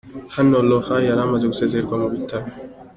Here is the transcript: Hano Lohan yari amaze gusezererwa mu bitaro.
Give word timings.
Hano 0.35 0.55
Lohan 0.69 1.05
yari 1.09 1.21
amaze 1.25 1.45
gusezererwa 1.51 1.95
mu 2.01 2.07
bitaro. 2.13 2.47